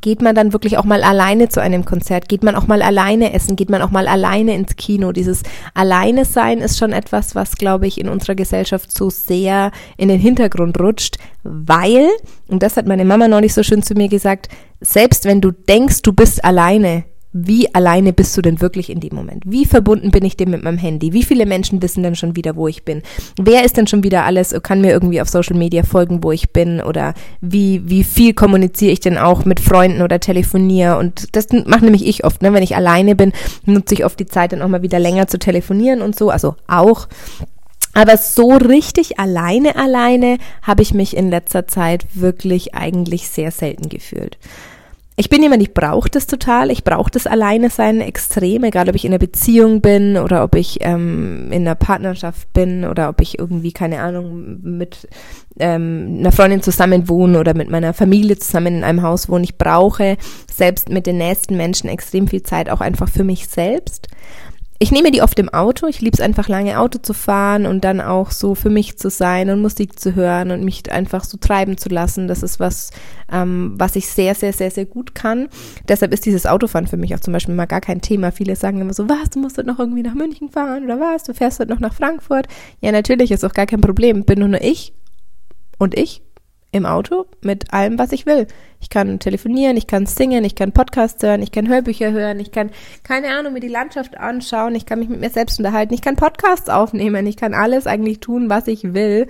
geht 0.00 0.20
man 0.20 0.34
dann 0.34 0.52
wirklich 0.52 0.76
auch 0.76 0.84
mal 0.84 1.02
alleine 1.02 1.48
zu 1.48 1.60
einem 1.60 1.84
Konzert, 1.84 2.28
geht 2.28 2.42
man 2.42 2.54
auch 2.54 2.66
mal 2.66 2.82
alleine 2.82 3.32
essen, 3.32 3.56
geht 3.56 3.70
man 3.70 3.82
auch 3.82 3.90
mal 3.90 4.06
alleine 4.06 4.54
ins 4.54 4.76
Kino. 4.76 5.12
Dieses 5.12 5.42
Alleine 5.74 6.24
sein 6.24 6.58
ist 6.58 6.78
schon 6.78 6.92
etwas, 6.92 7.34
was, 7.34 7.52
glaube 7.56 7.86
ich, 7.86 7.98
in 7.98 8.08
unserer 8.08 8.34
Gesellschaft 8.34 8.92
so 8.92 9.08
sehr 9.08 9.70
in 9.96 10.08
den 10.08 10.20
Hintergrund 10.20 10.78
rutscht, 10.78 11.16
weil, 11.42 12.08
und 12.48 12.62
das 12.62 12.76
hat 12.76 12.86
meine 12.86 13.04
Mama 13.04 13.26
neulich 13.28 13.54
so 13.54 13.62
schön 13.62 13.82
zu 13.82 13.94
mir 13.94 14.08
gesagt, 14.08 14.48
selbst 14.80 15.24
wenn 15.24 15.40
du 15.40 15.50
denkst, 15.50 16.02
du 16.02 16.12
bist 16.12 16.44
alleine, 16.44 17.04
wie 17.32 17.72
alleine 17.74 18.12
bist 18.12 18.36
du 18.36 18.42
denn 18.42 18.60
wirklich 18.60 18.90
in 18.90 19.00
dem 19.00 19.14
Moment? 19.14 19.44
Wie 19.46 19.64
verbunden 19.64 20.10
bin 20.10 20.24
ich 20.24 20.36
denn 20.36 20.50
mit 20.50 20.64
meinem 20.64 20.78
Handy? 20.78 21.12
Wie 21.12 21.22
viele 21.22 21.46
Menschen 21.46 21.80
wissen 21.80 22.02
denn 22.02 22.16
schon 22.16 22.34
wieder, 22.34 22.56
wo 22.56 22.66
ich 22.66 22.84
bin? 22.84 23.02
Wer 23.40 23.64
ist 23.64 23.76
denn 23.76 23.86
schon 23.86 24.02
wieder 24.02 24.24
alles, 24.24 24.54
kann 24.62 24.80
mir 24.80 24.90
irgendwie 24.90 25.20
auf 25.20 25.28
Social 25.28 25.56
Media 25.56 25.84
folgen, 25.84 26.24
wo 26.24 26.32
ich 26.32 26.50
bin? 26.50 26.80
Oder 26.80 27.14
wie, 27.40 27.88
wie 27.88 28.02
viel 28.02 28.34
kommuniziere 28.34 28.92
ich 28.92 29.00
denn 29.00 29.16
auch 29.16 29.44
mit 29.44 29.60
Freunden 29.60 30.02
oder 30.02 30.18
telefoniere? 30.18 30.98
Und 30.98 31.36
das 31.36 31.46
mache 31.66 31.84
nämlich 31.84 32.06
ich 32.06 32.24
oft, 32.24 32.42
ne? 32.42 32.52
Wenn 32.52 32.64
ich 32.64 32.74
alleine 32.74 33.14
bin, 33.14 33.32
nutze 33.64 33.94
ich 33.94 34.04
oft 34.04 34.18
die 34.18 34.26
Zeit 34.26 34.52
dann 34.52 34.62
auch 34.62 34.68
mal 34.68 34.82
wieder 34.82 34.98
länger 34.98 35.28
zu 35.28 35.38
telefonieren 35.38 36.02
und 36.02 36.18
so, 36.18 36.30
also 36.30 36.56
auch. 36.66 37.06
Aber 37.92 38.16
so 38.16 38.52
richtig 38.52 39.18
alleine, 39.18 39.76
alleine 39.76 40.38
habe 40.62 40.82
ich 40.82 40.94
mich 40.94 41.16
in 41.16 41.30
letzter 41.30 41.66
Zeit 41.66 42.06
wirklich 42.14 42.74
eigentlich 42.74 43.28
sehr 43.28 43.50
selten 43.50 43.88
gefühlt. 43.88 44.38
Ich 45.20 45.28
bin 45.28 45.42
jemand, 45.42 45.62
ich 45.62 45.74
brauche 45.74 46.08
das 46.08 46.26
total. 46.26 46.70
Ich 46.70 46.82
brauche 46.82 47.10
das 47.10 47.26
Alleine 47.26 47.68
sein 47.68 48.00
extrem, 48.00 48.64
egal 48.64 48.88
ob 48.88 48.94
ich 48.94 49.04
in 49.04 49.10
einer 49.10 49.18
Beziehung 49.18 49.82
bin 49.82 50.16
oder 50.16 50.42
ob 50.42 50.54
ich 50.54 50.78
ähm, 50.80 51.52
in 51.52 51.60
einer 51.60 51.74
Partnerschaft 51.74 52.50
bin 52.54 52.86
oder 52.86 53.10
ob 53.10 53.20
ich 53.20 53.38
irgendwie, 53.38 53.72
keine 53.72 54.00
Ahnung, 54.00 54.60
mit 54.62 55.06
ähm, 55.58 56.16
einer 56.20 56.32
Freundin 56.32 56.62
zusammen 56.62 57.06
wohne 57.10 57.38
oder 57.38 57.52
mit 57.52 57.68
meiner 57.68 57.92
Familie 57.92 58.38
zusammen 58.38 58.76
in 58.76 58.82
einem 58.82 59.02
Haus 59.02 59.28
wohne. 59.28 59.44
Ich 59.44 59.58
brauche 59.58 60.16
selbst 60.50 60.88
mit 60.88 61.06
den 61.06 61.18
nächsten 61.18 61.54
Menschen 61.54 61.90
extrem 61.90 62.26
viel 62.26 62.42
Zeit 62.42 62.70
auch 62.70 62.80
einfach 62.80 63.10
für 63.10 63.22
mich 63.22 63.46
selbst 63.46 64.08
ich 64.82 64.90
nehme 64.90 65.10
die 65.10 65.20
oft 65.20 65.38
im 65.38 65.50
Auto. 65.50 65.86
Ich 65.86 66.00
liebe 66.00 66.14
es 66.14 66.22
einfach 66.22 66.48
lange 66.48 66.80
Auto 66.80 66.98
zu 66.98 67.12
fahren 67.12 67.66
und 67.66 67.84
dann 67.84 68.00
auch 68.00 68.30
so 68.30 68.54
für 68.54 68.70
mich 68.70 68.96
zu 68.96 69.10
sein 69.10 69.50
und 69.50 69.60
Musik 69.60 70.00
zu 70.00 70.14
hören 70.14 70.50
und 70.50 70.64
mich 70.64 70.90
einfach 70.90 71.22
so 71.24 71.36
treiben 71.36 71.76
zu 71.76 71.90
lassen. 71.90 72.28
Das 72.28 72.42
ist 72.42 72.58
was, 72.60 72.90
ähm, 73.30 73.74
was 73.76 73.94
ich 73.94 74.08
sehr, 74.08 74.34
sehr, 74.34 74.54
sehr, 74.54 74.70
sehr 74.70 74.86
gut 74.86 75.14
kann. 75.14 75.48
Deshalb 75.86 76.14
ist 76.14 76.24
dieses 76.24 76.46
Autofahren 76.46 76.86
für 76.86 76.96
mich 76.96 77.14
auch 77.14 77.20
zum 77.20 77.34
Beispiel 77.34 77.54
mal 77.54 77.66
gar 77.66 77.82
kein 77.82 78.00
Thema. 78.00 78.32
Viele 78.32 78.56
sagen 78.56 78.80
immer 78.80 78.94
so, 78.94 79.06
was, 79.06 79.28
du 79.28 79.40
musst 79.40 79.58
heute 79.58 79.68
noch 79.68 79.78
irgendwie 79.78 80.02
nach 80.02 80.14
München 80.14 80.48
fahren 80.48 80.84
oder 80.84 80.98
was, 80.98 81.24
du 81.24 81.34
fährst 81.34 81.60
heute 81.60 81.70
noch 81.70 81.80
nach 81.80 81.92
Frankfurt. 81.92 82.46
Ja, 82.80 82.90
natürlich, 82.90 83.30
ist 83.32 83.44
auch 83.44 83.52
gar 83.52 83.66
kein 83.66 83.82
Problem. 83.82 84.24
Bin 84.24 84.38
nur 84.38 84.62
ich 84.62 84.94
und 85.76 85.94
ich 85.94 86.22
im 86.72 86.86
Auto 86.86 87.26
mit 87.42 87.72
allem, 87.72 87.98
was 87.98 88.12
ich 88.12 88.26
will. 88.26 88.46
Ich 88.80 88.90
kann 88.90 89.18
telefonieren, 89.18 89.76
ich 89.76 89.86
kann 89.86 90.06
singen, 90.06 90.44
ich 90.44 90.54
kann 90.54 90.72
Podcasts 90.72 91.22
hören, 91.22 91.42
ich 91.42 91.52
kann 91.52 91.68
Hörbücher 91.68 92.12
hören, 92.12 92.38
ich 92.40 92.52
kann, 92.52 92.70
keine 93.02 93.28
Ahnung, 93.36 93.54
mir 93.54 93.60
die 93.60 93.68
Landschaft 93.68 94.16
anschauen, 94.16 94.74
ich 94.74 94.86
kann 94.86 95.00
mich 95.00 95.08
mit 95.08 95.20
mir 95.20 95.30
selbst 95.30 95.58
unterhalten, 95.58 95.94
ich 95.94 96.02
kann 96.02 96.16
Podcasts 96.16 96.68
aufnehmen, 96.68 97.26
ich 97.26 97.36
kann 97.36 97.54
alles 97.54 97.86
eigentlich 97.86 98.20
tun, 98.20 98.48
was 98.48 98.68
ich 98.68 98.94
will. 98.94 99.26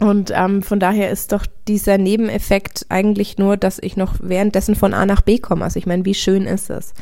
Und 0.00 0.32
ähm, 0.34 0.62
von 0.62 0.80
daher 0.80 1.10
ist 1.10 1.32
doch 1.32 1.44
dieser 1.68 1.98
Nebeneffekt 1.98 2.86
eigentlich 2.88 3.36
nur, 3.36 3.56
dass 3.56 3.78
ich 3.78 3.96
noch 3.96 4.14
währenddessen 4.20 4.74
von 4.74 4.94
A 4.94 5.04
nach 5.04 5.20
B 5.20 5.38
komme. 5.38 5.64
Also 5.64 5.78
ich 5.78 5.86
meine, 5.86 6.06
wie 6.06 6.14
schön 6.14 6.46
ist 6.46 6.70
es? 6.70 6.94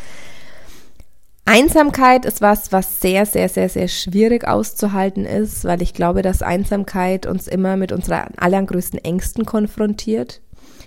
Einsamkeit 1.49 2.27
ist 2.27 2.43
was, 2.43 2.73
was 2.73 3.01
sehr, 3.01 3.25
sehr, 3.25 3.49
sehr, 3.49 3.71
sehr 3.71 3.89
schwierig 3.89 4.47
auszuhalten 4.47 5.25
ist, 5.25 5.65
weil 5.65 5.81
ich 5.81 5.95
glaube, 5.95 6.21
dass 6.21 6.43
Einsamkeit 6.43 7.25
uns 7.25 7.49
immer 7.49 7.79
mit 7.79 7.91
unseren 7.91 8.35
allergrößten 8.37 9.03
Ängsten 9.03 9.47
konfrontiert. 9.47 10.43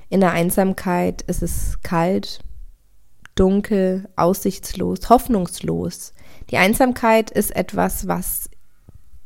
In 0.10 0.20
der 0.20 0.34
Einsamkeit 0.34 1.24
ist 1.24 1.42
es 1.42 1.80
kalt, 1.82 2.42
dunkel, 3.34 4.08
aussichtslos, 4.16 5.10
hoffnungslos. 5.10 6.14
Die 6.52 6.58
Einsamkeit 6.58 7.32
ist 7.32 7.56
etwas, 7.56 8.08
was 8.08 8.48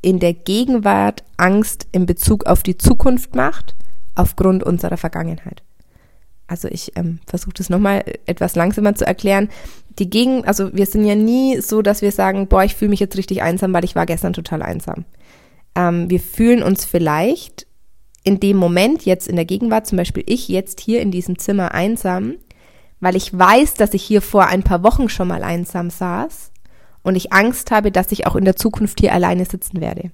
in 0.01 0.19
der 0.21 0.33
Gegenwart 0.33 1.25
Angst 1.35 1.85
in 1.91 2.05
Bezug 2.05 2.45
auf 2.45 2.63
die 2.63 2.77
Zukunft 2.77 3.35
macht, 3.35 3.75
aufgrund 4.15 4.63
unserer 4.63 4.95
Vergangenheit 4.95 5.63
also 6.47 6.67
ich 6.67 6.91
ähm, 6.95 7.19
versuche 7.25 7.53
das 7.55 7.69
nochmal 7.69 8.03
etwas 8.25 8.55
langsamer 8.55 8.95
zu 8.95 9.05
erklären. 9.05 9.49
Die 9.97 10.09
Gegen, 10.09 10.45
also 10.45 10.73
wir 10.73 10.85
sind 10.85 11.05
ja 11.05 11.15
nie 11.15 11.61
so, 11.61 11.81
dass 11.81 12.01
wir 12.01 12.11
sagen, 12.11 12.47
boah, 12.47 12.63
ich 12.63 12.75
fühle 12.75 12.89
mich 12.89 12.99
jetzt 12.99 13.17
richtig 13.17 13.41
einsam, 13.41 13.73
weil 13.73 13.85
ich 13.85 13.95
war 13.95 14.05
gestern 14.05 14.33
total 14.33 14.61
einsam. 14.61 15.05
Ähm, 15.75 16.09
wir 16.09 16.19
fühlen 16.19 16.63
uns 16.63 16.85
vielleicht 16.85 17.65
in 18.23 18.39
dem 18.39 18.57
Moment, 18.57 19.05
jetzt 19.05 19.27
in 19.27 19.35
der 19.35 19.45
Gegenwart, 19.45 19.87
zum 19.87 19.97
Beispiel 19.97 20.23
ich 20.25 20.47
jetzt 20.47 20.79
hier 20.79 21.01
in 21.01 21.11
diesem 21.11 21.37
Zimmer 21.37 21.73
einsam, 21.73 22.35
weil 22.99 23.15
ich 23.15 23.37
weiß, 23.37 23.75
dass 23.75 23.93
ich 23.93 24.03
hier 24.03 24.21
vor 24.21 24.47
ein 24.47 24.63
paar 24.63 24.83
Wochen 24.83 25.09
schon 25.09 25.27
mal 25.27 25.43
einsam 25.43 25.89
saß 25.89 26.51
und 27.03 27.15
ich 27.15 27.31
Angst 27.33 27.71
habe, 27.71 27.91
dass 27.91 28.11
ich 28.11 28.25
auch 28.25 28.35
in 28.35 28.45
der 28.45 28.55
Zukunft 28.55 28.99
hier 28.99 29.13
alleine 29.13 29.45
sitzen 29.45 29.79
werde. 29.79 30.11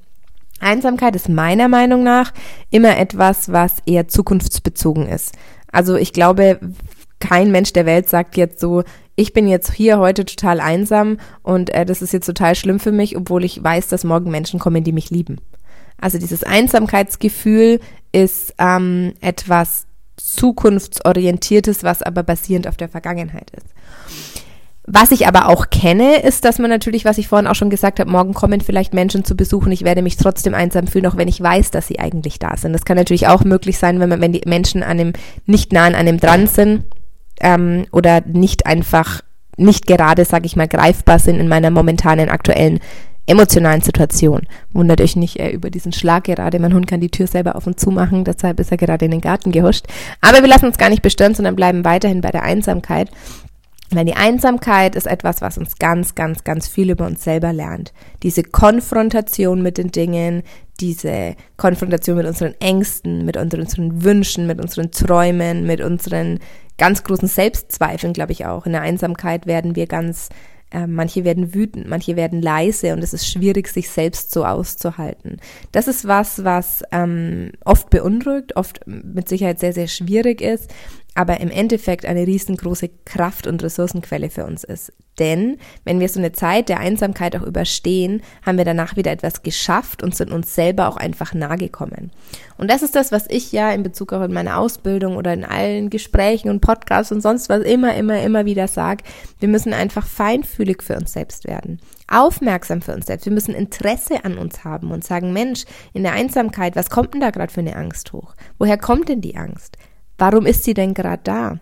Einsamkeit 0.59 1.15
ist 1.15 1.29
meiner 1.29 1.67
Meinung 1.67 2.03
nach 2.03 2.33
immer 2.69 2.97
etwas, 2.97 3.51
was 3.51 3.77
eher 3.85 4.07
zukunftsbezogen 4.07 5.07
ist. 5.07 5.33
Also 5.71 5.95
ich 5.95 6.13
glaube, 6.13 6.59
kein 7.19 7.51
Mensch 7.51 7.73
der 7.73 7.85
Welt 7.85 8.09
sagt 8.09 8.35
jetzt 8.37 8.59
so, 8.59 8.83
ich 9.15 9.33
bin 9.33 9.47
jetzt 9.47 9.71
hier 9.73 9.99
heute 9.99 10.25
total 10.25 10.59
einsam 10.59 11.17
und 11.43 11.69
äh, 11.69 11.85
das 11.85 12.01
ist 12.01 12.13
jetzt 12.13 12.25
total 12.25 12.55
schlimm 12.55 12.79
für 12.79 12.91
mich, 12.91 13.15
obwohl 13.15 13.43
ich 13.43 13.63
weiß, 13.63 13.87
dass 13.87 14.03
morgen 14.03 14.31
Menschen 14.31 14.59
kommen, 14.59 14.83
die 14.83 14.93
mich 14.93 15.09
lieben. 15.09 15.37
Also 15.99 16.17
dieses 16.17 16.43
Einsamkeitsgefühl 16.43 17.79
ist 18.11 18.55
ähm, 18.57 19.13
etwas 19.21 19.85
zukunftsorientiertes, 20.17 21.83
was 21.83 22.01
aber 22.01 22.23
basierend 22.23 22.67
auf 22.67 22.77
der 22.77 22.89
Vergangenheit 22.89 23.51
ist. 23.51 23.67
Was 24.83 25.11
ich 25.11 25.27
aber 25.27 25.47
auch 25.47 25.69
kenne, 25.69 26.21
ist, 26.21 26.43
dass 26.43 26.57
man 26.57 26.69
natürlich, 26.69 27.05
was 27.05 27.19
ich 27.19 27.27
vorhin 27.27 27.47
auch 27.47 27.55
schon 27.55 27.69
gesagt 27.69 28.00
habe, 28.00 28.09
morgen 28.09 28.33
kommen 28.33 28.61
vielleicht 28.61 28.95
Menschen 28.95 29.23
zu 29.23 29.35
besuchen. 29.35 29.71
Ich 29.71 29.83
werde 29.83 30.01
mich 30.01 30.17
trotzdem 30.17 30.55
einsam 30.55 30.88
fühlen, 30.88 31.05
auch 31.05 31.17
wenn 31.17 31.27
ich 31.27 31.39
weiß, 31.39 31.69
dass 31.69 31.88
sie 31.88 32.00
eigentlich 32.00 32.39
da 32.39 32.57
sind. 32.57 32.73
Das 32.73 32.83
kann 32.83 32.97
natürlich 32.97 33.27
auch 33.27 33.43
möglich 33.43 33.77
sein, 33.77 34.00
wenn 34.00 34.09
man, 34.09 34.21
wenn 34.21 34.33
die 34.33 34.41
Menschen 34.45 34.81
an 34.81 34.97
dem, 34.97 35.13
nicht 35.45 35.71
nah 35.71 35.85
an 35.85 35.93
einem 35.93 36.19
dran 36.19 36.47
sind 36.47 36.85
ähm, 37.41 37.85
oder 37.91 38.21
nicht 38.25 38.65
einfach, 38.65 39.21
nicht 39.55 39.85
gerade, 39.85 40.25
sage 40.25 40.47
ich 40.47 40.55
mal, 40.55 40.67
greifbar 40.67 41.19
sind 41.19 41.39
in 41.39 41.47
meiner 41.47 41.69
momentanen 41.69 42.29
aktuellen 42.29 42.79
emotionalen 43.27 43.81
Situation. 43.81 44.41
Wundert 44.73 45.00
euch 45.00 45.15
nicht 45.15 45.39
äh, 45.39 45.51
über 45.51 45.69
diesen 45.69 45.93
Schlag 45.93 46.23
gerade. 46.23 46.59
Mein 46.59 46.73
Hund 46.73 46.88
kann 46.88 47.01
die 47.01 47.11
Tür 47.11 47.27
selber 47.27 47.55
auf 47.55 47.67
und 47.67 47.79
zu 47.79 47.91
machen, 47.91 48.23
deshalb 48.23 48.59
ist 48.59 48.71
er 48.71 48.77
gerade 48.77 49.05
in 49.05 49.11
den 49.11 49.21
Garten 49.21 49.51
gehuscht. 49.51 49.85
Aber 50.21 50.41
wir 50.41 50.47
lassen 50.47 50.65
uns 50.65 50.77
gar 50.77 50.89
nicht 50.89 51.03
bestören, 51.03 51.35
sondern 51.35 51.55
bleiben 51.55 51.85
weiterhin 51.85 52.21
bei 52.21 52.31
der 52.31 52.43
Einsamkeit. 52.43 53.09
Weil 53.93 54.05
die 54.05 54.15
Einsamkeit 54.15 54.95
ist 54.95 55.05
etwas, 55.05 55.41
was 55.41 55.57
uns 55.57 55.77
ganz, 55.77 56.15
ganz, 56.15 56.43
ganz 56.43 56.67
viel 56.67 56.91
über 56.91 57.05
uns 57.05 57.24
selber 57.24 57.51
lernt. 57.51 57.93
Diese 58.24 58.41
Konfrontation 58.43 59.62
mit 59.62 59.77
den 59.77 59.91
Dingen, 59.91 60.43
diese 60.79 61.36
Konfrontation 61.57 62.17
mit 62.17 62.25
unseren 62.25 62.55
Ängsten, 62.60 63.25
mit 63.25 63.36
unseren 63.36 64.03
Wünschen, 64.03 64.48
mit 64.48 64.62
unseren 64.62 64.91
Träumen, 64.91 65.65
mit 65.65 65.81
unseren 65.81 66.39
ganz 66.77 67.03
großen 67.03 67.27
Selbstzweifeln, 67.27 68.13
glaube 68.13 68.31
ich 68.31 68.45
auch. 68.45 68.65
In 68.65 68.71
der 68.71 68.81
Einsamkeit 68.81 69.45
werden 69.45 69.75
wir 69.75 69.88
ganz 69.88 70.29
äh, 70.71 70.88
manche 70.88 71.25
werden 71.25 71.53
wütend, 71.53 71.88
manche 71.88 72.15
werden 72.15 72.41
leise 72.41 72.93
und 72.93 73.03
es 73.03 73.13
ist 73.13 73.27
schwierig, 73.27 73.67
sich 73.67 73.89
selbst 73.89 74.31
so 74.31 74.45
auszuhalten. 74.45 75.38
Das 75.74 75.89
ist 75.89 76.07
was, 76.07 76.45
was 76.45 76.81
ähm, 76.93 77.51
oft 77.65 77.89
beunruhigt, 77.89 78.55
oft 78.55 78.79
mit 78.88 79.27
Sicherheit 79.27 79.60
sehr, 79.60 79.74
sehr 79.74 79.88
schwierig 79.88 80.39
ist 80.39 80.74
aber 81.13 81.41
im 81.41 81.51
Endeffekt 81.51 82.05
eine 82.05 82.25
riesengroße 82.25 82.89
Kraft 83.05 83.45
und 83.47 83.61
Ressourcenquelle 83.63 84.29
für 84.29 84.45
uns 84.45 84.63
ist. 84.63 84.93
Denn 85.19 85.57
wenn 85.83 85.99
wir 85.99 86.07
so 86.07 86.19
eine 86.19 86.31
Zeit 86.31 86.69
der 86.69 86.79
Einsamkeit 86.79 87.35
auch 87.35 87.43
überstehen, 87.43 88.21
haben 88.45 88.57
wir 88.57 88.65
danach 88.65 88.95
wieder 88.95 89.11
etwas 89.11 89.43
geschafft 89.43 90.03
und 90.03 90.15
sind 90.15 90.31
uns 90.31 90.55
selber 90.55 90.87
auch 90.87 90.95
einfach 90.95 91.33
nahe 91.33 91.57
gekommen. 91.57 92.11
Und 92.57 92.71
das 92.71 92.81
ist 92.81 92.95
das, 92.95 93.11
was 93.11 93.25
ich 93.29 93.51
ja 93.51 93.71
in 93.71 93.83
Bezug 93.83 94.13
auch 94.13 94.21
in 94.21 94.31
meiner 94.31 94.57
Ausbildung 94.57 95.17
oder 95.17 95.33
in 95.33 95.43
allen 95.43 95.89
Gesprächen 95.89 96.49
und 96.49 96.61
Podcasts 96.61 97.11
und 97.11 97.21
sonst 97.21 97.49
was 97.49 97.61
immer, 97.63 97.93
immer, 97.95 98.21
immer 98.21 98.45
wieder 98.45 98.69
sage. 98.69 99.03
Wir 99.39 99.49
müssen 99.49 99.73
einfach 99.73 100.07
feinfühlig 100.07 100.81
für 100.81 100.95
uns 100.95 101.11
selbst 101.11 101.45
werden. 101.45 101.81
Aufmerksam 102.07 102.81
für 102.81 102.93
uns 102.93 103.05
selbst. 103.05 103.25
Wir 103.25 103.33
müssen 103.33 103.53
Interesse 103.53 104.23
an 104.23 104.37
uns 104.37 104.63
haben 104.63 104.91
und 104.91 105.03
sagen, 105.03 105.33
Mensch, 105.33 105.65
in 105.93 106.03
der 106.03 106.13
Einsamkeit, 106.13 106.75
was 106.77 106.89
kommt 106.89 107.13
denn 107.13 107.21
da 107.21 107.31
gerade 107.31 107.51
für 107.51 107.59
eine 107.59 107.75
Angst 107.75 108.13
hoch? 108.13 108.33
Woher 108.57 108.77
kommt 108.77 109.09
denn 109.09 109.21
die 109.21 109.35
Angst? 109.35 109.77
Warum 110.21 110.45
ist 110.45 110.65
sie 110.65 110.75
denn 110.75 110.93
gerade 110.93 111.23
da? 111.23 111.59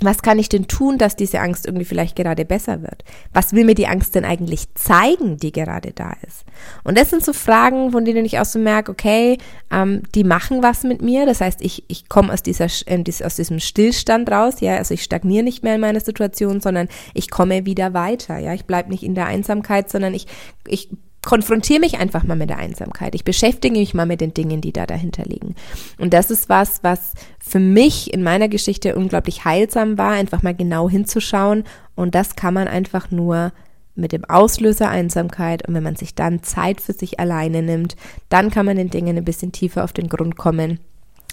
Was 0.00 0.22
kann 0.22 0.40
ich 0.40 0.48
denn 0.48 0.66
tun, 0.66 0.98
dass 0.98 1.14
diese 1.14 1.38
Angst 1.38 1.66
irgendwie 1.66 1.84
vielleicht 1.84 2.16
gerade 2.16 2.44
besser 2.44 2.82
wird? 2.82 3.04
Was 3.32 3.52
will 3.52 3.64
mir 3.64 3.76
die 3.76 3.86
Angst 3.86 4.16
denn 4.16 4.24
eigentlich 4.24 4.74
zeigen, 4.74 5.36
die 5.36 5.52
gerade 5.52 5.92
da 5.92 6.12
ist? 6.26 6.44
Und 6.82 6.98
das 6.98 7.10
sind 7.10 7.24
so 7.24 7.32
Fragen, 7.32 7.92
von 7.92 8.04
denen 8.04 8.24
ich 8.24 8.40
auch 8.40 8.44
so 8.44 8.58
merke, 8.58 8.90
okay, 8.90 9.38
ähm, 9.70 10.02
die 10.16 10.24
machen 10.24 10.64
was 10.64 10.82
mit 10.82 11.00
mir. 11.00 11.26
Das 11.26 11.40
heißt, 11.40 11.62
ich, 11.62 11.84
ich 11.86 12.08
komme 12.08 12.32
aus, 12.32 12.42
dieser, 12.42 12.66
äh, 12.86 13.04
aus 13.24 13.36
diesem 13.36 13.60
Stillstand 13.60 14.28
raus, 14.32 14.54
ja, 14.58 14.78
also 14.78 14.94
ich 14.94 15.04
stagniere 15.04 15.44
nicht 15.44 15.62
mehr 15.62 15.76
in 15.76 15.80
meiner 15.80 16.00
Situation, 16.00 16.60
sondern 16.60 16.88
ich 17.14 17.30
komme 17.30 17.66
wieder 17.66 17.94
weiter, 17.94 18.36
ja. 18.36 18.52
Ich 18.52 18.64
bleibe 18.64 18.90
nicht 18.90 19.04
in 19.04 19.14
der 19.14 19.26
Einsamkeit, 19.26 19.88
sondern 19.90 20.12
ich, 20.12 20.26
ich 20.66 20.88
konfrontiere 21.24 21.80
mich 21.80 21.98
einfach 21.98 22.24
mal 22.24 22.36
mit 22.36 22.50
der 22.50 22.58
Einsamkeit. 22.58 23.14
Ich 23.14 23.24
beschäftige 23.24 23.78
mich 23.78 23.94
mal 23.94 24.06
mit 24.06 24.20
den 24.20 24.34
Dingen, 24.34 24.60
die 24.60 24.72
da 24.72 24.86
dahinter 24.86 25.24
liegen. 25.24 25.54
Und 25.98 26.12
das 26.12 26.30
ist 26.30 26.48
was, 26.48 26.82
was 26.82 27.14
für 27.38 27.60
mich 27.60 28.12
in 28.12 28.22
meiner 28.22 28.48
Geschichte 28.48 28.96
unglaublich 28.96 29.44
heilsam 29.44 29.98
war, 29.98 30.12
einfach 30.12 30.42
mal 30.42 30.54
genau 30.54 30.90
hinzuschauen. 30.90 31.64
Und 31.94 32.14
das 32.14 32.36
kann 32.36 32.54
man 32.54 32.68
einfach 32.68 33.10
nur 33.10 33.52
mit 33.94 34.12
dem 34.12 34.24
Auslöser 34.24 34.88
Einsamkeit. 34.88 35.66
Und 35.66 35.74
wenn 35.74 35.82
man 35.82 35.96
sich 35.96 36.14
dann 36.14 36.42
Zeit 36.42 36.80
für 36.80 36.92
sich 36.92 37.20
alleine 37.20 37.62
nimmt, 37.62 37.96
dann 38.28 38.50
kann 38.50 38.66
man 38.66 38.76
den 38.76 38.90
Dingen 38.90 39.16
ein 39.16 39.24
bisschen 39.24 39.52
tiefer 39.52 39.84
auf 39.84 39.92
den 39.92 40.08
Grund 40.08 40.36
kommen 40.36 40.80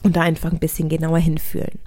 und 0.04 0.16
da 0.16 0.22
einfach 0.22 0.52
ein 0.52 0.60
bisschen 0.60 0.90
genauer 0.90 1.20
hinfühlen. 1.20 1.80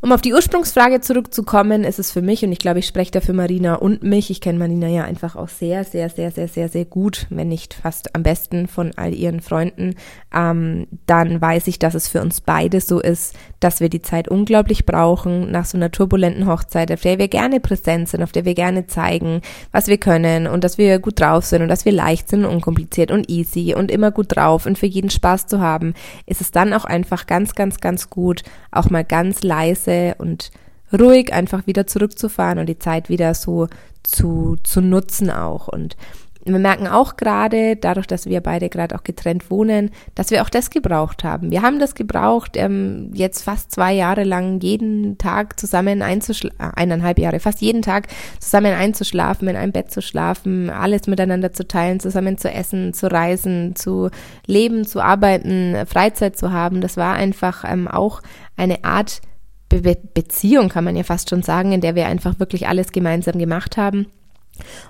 Um 0.00 0.12
auf 0.12 0.20
die 0.20 0.32
Ursprungsfrage 0.32 1.00
zurückzukommen, 1.00 1.82
ist 1.82 1.98
es 1.98 2.12
für 2.12 2.22
mich, 2.22 2.44
und 2.44 2.52
ich 2.52 2.60
glaube, 2.60 2.78
ich 2.78 2.86
spreche 2.86 3.10
da 3.10 3.20
für 3.20 3.32
Marina 3.32 3.74
und 3.74 4.04
mich, 4.04 4.30
ich 4.30 4.40
kenne 4.40 4.56
Marina 4.56 4.86
ja 4.86 5.02
einfach 5.02 5.34
auch 5.34 5.48
sehr, 5.48 5.82
sehr, 5.82 6.08
sehr, 6.08 6.30
sehr, 6.30 6.46
sehr, 6.46 6.68
sehr 6.68 6.84
gut, 6.84 7.26
wenn 7.30 7.48
nicht 7.48 7.74
fast 7.74 8.14
am 8.14 8.22
besten 8.22 8.68
von 8.68 8.92
all 8.94 9.12
ihren 9.12 9.40
Freunden, 9.40 9.96
ähm, 10.32 10.86
dann 11.06 11.40
weiß 11.40 11.66
ich, 11.66 11.80
dass 11.80 11.94
es 11.94 12.06
für 12.06 12.20
uns 12.20 12.40
beide 12.40 12.80
so 12.80 13.00
ist, 13.00 13.34
dass 13.58 13.80
wir 13.80 13.88
die 13.88 14.00
Zeit 14.00 14.28
unglaublich 14.28 14.86
brauchen 14.86 15.50
nach 15.50 15.64
so 15.64 15.76
einer 15.76 15.90
turbulenten 15.90 16.46
Hochzeit, 16.46 16.92
auf 16.92 17.00
der 17.00 17.18
wir 17.18 17.26
gerne 17.26 17.58
präsent 17.58 18.08
sind, 18.08 18.22
auf 18.22 18.30
der 18.30 18.44
wir 18.44 18.54
gerne 18.54 18.86
zeigen, 18.86 19.40
was 19.72 19.88
wir 19.88 19.98
können 19.98 20.46
und 20.46 20.62
dass 20.62 20.78
wir 20.78 21.00
gut 21.00 21.18
drauf 21.18 21.44
sind 21.44 21.62
und 21.62 21.68
dass 21.68 21.84
wir 21.84 21.92
leicht 21.92 22.28
sind, 22.28 22.44
unkompliziert 22.44 23.10
und 23.10 23.28
easy 23.28 23.74
und 23.74 23.90
immer 23.90 24.12
gut 24.12 24.36
drauf 24.36 24.64
und 24.64 24.78
für 24.78 24.86
jeden 24.86 25.10
Spaß 25.10 25.48
zu 25.48 25.58
haben, 25.58 25.94
ist 26.24 26.40
es 26.40 26.52
dann 26.52 26.72
auch 26.72 26.84
einfach 26.84 27.26
ganz, 27.26 27.56
ganz, 27.56 27.80
ganz 27.80 28.10
gut, 28.10 28.44
auch 28.70 28.90
mal 28.90 29.02
ganz 29.04 29.42
leise 29.42 29.87
leise 29.88 30.14
und 30.18 30.50
ruhig 30.92 31.32
einfach 31.32 31.66
wieder 31.66 31.86
zurückzufahren 31.86 32.58
und 32.58 32.66
die 32.66 32.78
Zeit 32.78 33.08
wieder 33.08 33.34
so 33.34 33.68
zu, 34.02 34.56
zu 34.62 34.80
nutzen 34.80 35.30
auch. 35.30 35.68
Und 35.68 35.96
wir 36.44 36.58
merken 36.58 36.86
auch 36.86 37.16
gerade, 37.16 37.76
dadurch, 37.76 38.06
dass 38.06 38.24
wir 38.24 38.40
beide 38.40 38.70
gerade 38.70 38.94
auch 38.94 39.02
getrennt 39.02 39.50
wohnen, 39.50 39.90
dass 40.14 40.30
wir 40.30 40.42
auch 40.42 40.48
das 40.48 40.70
gebraucht 40.70 41.24
haben. 41.24 41.50
Wir 41.50 41.60
haben 41.60 41.78
das 41.78 41.94
gebraucht, 41.94 42.52
ähm, 42.54 43.10
jetzt 43.12 43.42
fast 43.42 43.70
zwei 43.72 43.92
Jahre 43.92 44.24
lang 44.24 44.60
jeden 44.60 45.18
Tag 45.18 45.60
zusammen 45.60 46.00
einzuschlafen, 46.00 46.58
äh, 46.58 46.80
eineinhalb 46.80 47.18
Jahre, 47.18 47.40
fast 47.40 47.60
jeden 47.60 47.82
Tag 47.82 48.06
zusammen 48.40 48.72
einzuschlafen, 48.72 49.48
in 49.48 49.56
einem 49.56 49.72
Bett 49.72 49.90
zu 49.90 50.00
schlafen, 50.00 50.70
alles 50.70 51.06
miteinander 51.06 51.52
zu 51.52 51.66
teilen, 51.66 52.00
zusammen 52.00 52.38
zu 52.38 52.50
essen, 52.50 52.94
zu 52.94 53.10
reisen, 53.10 53.76
zu 53.76 54.08
leben, 54.46 54.86
zu 54.86 55.02
arbeiten, 55.02 55.76
Freizeit 55.86 56.38
zu 56.38 56.52
haben. 56.52 56.80
Das 56.80 56.96
war 56.96 57.14
einfach 57.14 57.64
ähm, 57.70 57.88
auch 57.88 58.22
eine 58.56 58.84
Art 58.84 59.20
Be 59.68 59.98
Beziehung, 60.14 60.68
kann 60.68 60.84
man 60.84 60.96
ja 60.96 61.02
fast 61.02 61.30
schon 61.30 61.42
sagen, 61.42 61.72
in 61.72 61.80
der 61.80 61.94
wir 61.94 62.06
einfach 62.06 62.38
wirklich 62.38 62.68
alles 62.68 62.92
gemeinsam 62.92 63.38
gemacht 63.38 63.76
haben. 63.76 64.06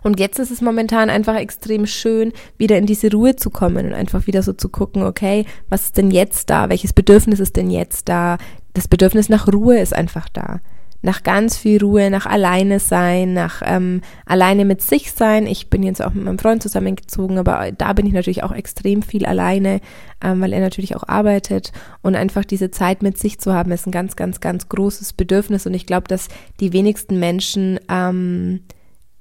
Und 0.03 0.19
jetzt 0.19 0.39
ist 0.39 0.51
es 0.51 0.63
momentan 0.63 1.11
einfach 1.11 1.37
extrem 1.37 1.87
schön, 1.87 2.33
wieder 2.57 2.79
in 2.79 2.87
diese 2.87 3.11
Ruhe 3.11 3.37
zu 3.37 3.51
kommen 3.51 3.87
und 3.87 3.93
einfach 3.93 4.27
wieder 4.27 4.43
so 4.43 4.53
zu 4.53 4.69
gucken, 4.69 5.03
okay, 5.03 5.45
was 5.69 5.85
ist 5.85 5.99
denn 5.99 6.11
jetzt 6.11 6.49
da? 6.49 6.71
Welches 6.71 6.93
Bedürfnis 6.93 7.41
ist 7.41 7.57
denn 7.57 7.71
jetzt 7.71 8.09
da? 8.09 8.39
Das 8.73 8.89
Bedürfnis 8.89 9.29
nach 9.29 9.49
Ruhe 9.49 9.79
ist 9.79 9.95
einfach 9.95 10.29
da 10.29 10.61
nach 11.01 11.23
ganz 11.23 11.57
viel 11.57 11.81
Ruhe, 11.83 12.11
nach 12.11 12.27
alleine 12.27 12.81
sein, 12.81 13.33
nach 13.33 13.63
ähm, 13.65 14.01
alleine 14.27 14.65
mit 14.65 14.83
sich 14.83 15.13
sein. 15.13 15.47
Ich 15.47 15.71
bin 15.71 15.83
jetzt 15.83 16.03
auch 16.03 16.13
mit 16.13 16.25
meinem 16.25 16.39
Freund 16.39 16.63
zusammengezogen, 16.63 17.39
aber 17.39 17.71
da 17.73 17.93
bin 17.93 18.07
ich 18.07 18.13
natürlich 18.13 18.43
auch 18.43 18.53
extrem 18.53 19.03
viel 19.03 19.25
alleine, 19.25 19.81
ähm, 20.23 20.41
weil 20.41 20.53
er 20.53 20.61
natürlich 20.61 20.97
auch 20.97 21.07
arbeitet. 21.07 21.73
Und 22.03 22.17
einfach 22.17 22.45
diese 22.45 22.71
Zeit 22.71 23.03
mit 23.03 23.17
sich 23.17 23.39
zu 23.39 23.55
haben, 23.55 23.71
ist 23.71 23.87
ein 23.87 23.93
ganz, 23.93 24.17
ganz, 24.17 24.41
ganz 24.41 24.69
großes 24.69 25.13
Bedürfnis. 25.13 25.67
Und 25.67 25.75
ich 25.75 25.87
glaube, 25.87 26.09
dass 26.09 26.29
die 26.59 26.73
wenigsten 26.73 27.21
Menschen 27.21 27.79
ähm, 27.89 28.65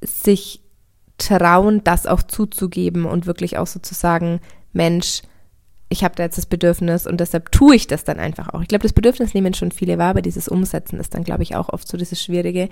sich 0.01 0.61
trauen, 1.19 1.83
das 1.83 2.07
auch 2.07 2.23
zuzugeben 2.23 3.05
und 3.05 3.25
wirklich 3.27 3.57
auch 3.57 3.67
sozusagen, 3.67 4.39
Mensch, 4.73 5.21
ich 5.89 6.03
habe 6.03 6.15
da 6.15 6.23
jetzt 6.23 6.37
das 6.37 6.45
Bedürfnis 6.45 7.07
und 7.07 7.19
deshalb 7.19 7.51
tue 7.51 7.75
ich 7.75 7.87
das 7.87 8.03
dann 8.03 8.19
einfach 8.19 8.53
auch. 8.53 8.61
Ich 8.61 8.67
glaube, 8.67 8.83
das 8.83 8.93
Bedürfnis 8.93 9.33
nehmen 9.33 9.53
schon 9.53 9.71
viele 9.71 9.97
wahr, 9.97 10.09
aber 10.09 10.21
dieses 10.21 10.49
Umsetzen 10.49 10.99
ist 10.99 11.13
dann, 11.13 11.23
glaube 11.23 11.43
ich, 11.43 11.55
auch 11.55 11.69
oft 11.69 11.87
so 11.87 11.97
dieses 11.97 12.21
Schwierige. 12.21 12.67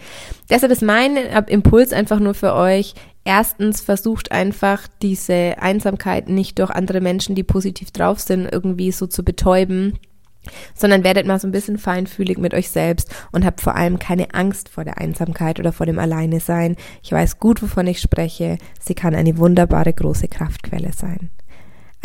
Deshalb 0.50 0.72
ist 0.72 0.81
mein 0.81 1.15
Impuls 1.48 1.93
einfach 1.93 2.19
nur 2.19 2.34
für 2.34 2.53
euch. 2.53 2.93
Erstens 3.24 3.81
versucht 3.81 4.31
einfach 4.31 4.88
diese 5.01 5.55
Einsamkeit 5.60 6.27
nicht 6.29 6.60
durch 6.60 6.72
andere 6.72 7.00
Menschen, 7.00 7.36
die 7.36 7.43
positiv 7.43 7.91
drauf 7.91 8.19
sind, 8.19 8.51
irgendwie 8.51 8.91
so 8.91 9.07
zu 9.07 9.24
betäuben, 9.24 9.98
sondern 10.75 11.03
werdet 11.03 11.25
mal 11.25 11.39
so 11.39 11.48
ein 11.48 11.53
bisschen 11.53 11.77
feinfühlig 11.77 12.38
mit 12.38 12.53
euch 12.53 12.69
selbst 12.69 13.15
und 13.31 13.45
habt 13.45 13.62
vor 13.62 13.75
allem 13.75 13.98
keine 13.98 14.34
Angst 14.34 14.69
vor 14.69 14.84
der 14.84 14.98
Einsamkeit 15.00 15.60
oder 15.60 15.72
vor 15.72 15.86
dem 15.86 16.00
Alleine 16.00 16.41
sein. 16.41 16.75
Ich 17.01 17.13
weiß 17.13 17.39
gut, 17.39 17.63
wovon 17.63 17.88
ich 17.88 18.01
spreche. 18.01 18.57
Sie 18.79 18.93
kann 18.93 19.15
eine 19.15 19.38
wunderbare 19.38 19.93
große 19.93 20.27
Kraftquelle 20.27 20.91
sein. 20.93 21.29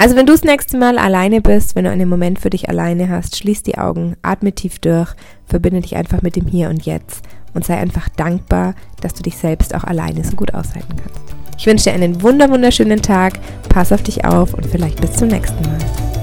Also 0.01 0.17
wenn 0.17 0.25
du 0.25 0.33
das 0.33 0.45
nächste 0.45 0.79
Mal 0.79 0.97
alleine 0.97 1.43
bist, 1.43 1.77
wenn 1.77 1.85
du 1.85 1.91
einen 1.91 2.09
Moment 2.09 2.39
für 2.39 2.49
dich 2.49 2.71
alleine 2.71 3.11
hast, 3.11 3.37
schließ 3.37 3.65
die 3.65 3.77
Augen, 3.77 4.17
atme 4.23 4.51
tief 4.55 4.79
durch, 4.79 5.13
verbinde 5.45 5.83
dich 5.83 5.95
einfach 5.95 6.23
mit 6.23 6.37
dem 6.37 6.47
Hier 6.47 6.71
und 6.71 6.87
Jetzt 6.87 7.23
und 7.53 7.67
sei 7.67 7.77
einfach 7.77 8.09
dankbar, 8.09 8.75
dass 9.03 9.13
du 9.13 9.23
dich 9.23 9.37
selbst 9.37 9.75
auch 9.75 9.85
alleine 9.85 10.25
so 10.25 10.37
gut 10.37 10.55
aushalten 10.55 10.97
kannst. 10.97 11.21
Ich 11.59 11.67
wünsche 11.67 11.91
dir 11.91 11.97
einen 11.97 12.23
wunder 12.23 12.49
wunderschönen 12.49 13.03
Tag, 13.03 13.39
pass 13.69 13.93
auf 13.93 14.03
dich 14.03 14.25
auf 14.25 14.55
und 14.55 14.65
vielleicht 14.65 15.03
bis 15.03 15.13
zum 15.13 15.29
nächsten 15.29 15.63
Mal. 15.65 16.20